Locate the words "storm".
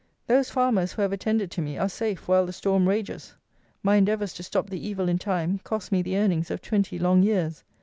2.53-2.89